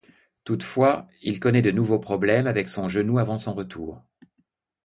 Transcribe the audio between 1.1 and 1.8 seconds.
il connait de